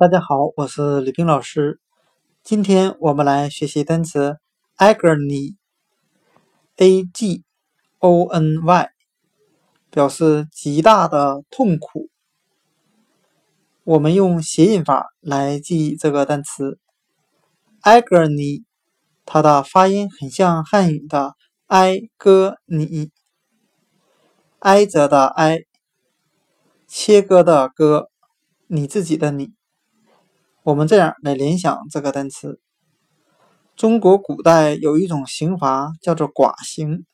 [0.00, 1.80] 大家好，我是李冰老师。
[2.44, 4.38] 今天我们来学习单词
[4.76, 5.56] agony，a
[7.02, 7.42] g
[7.98, 8.90] o n y，
[9.90, 12.10] 表示极大的痛苦。
[13.82, 16.78] 我们用谐音法来记忆这个单词
[17.82, 18.62] agony，
[19.24, 21.34] 它的发音很像汉语的
[21.66, 23.10] 哀歌你，
[24.60, 25.64] 哀着的哀，
[26.86, 28.10] 切割的割，
[28.68, 29.57] 你自己的你。
[30.68, 32.60] 我们这样来联想这个单词：
[33.74, 37.06] 中国古代有一种刑罚叫做剐刑，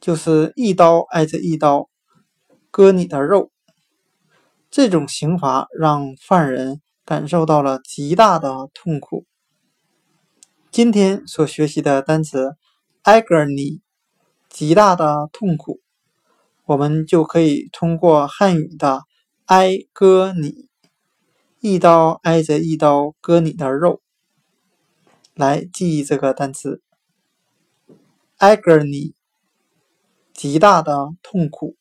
[0.00, 1.88] 就是一刀挨着一刀
[2.70, 3.50] 割你的肉。
[4.70, 9.26] 这种刑罚让犯人感受到了极大的痛苦。
[10.70, 12.54] 今天所学习的单词
[13.02, 13.80] agony，
[14.48, 15.80] 极大的痛苦，
[16.64, 19.02] 我们就可以通过汉语的
[19.46, 20.67] 哀歌你。
[21.60, 24.00] 一刀挨着一刀割你的肉，
[25.34, 26.80] 来记忆这个单词。
[28.38, 29.14] ：agony，
[30.32, 31.74] 极大的痛苦。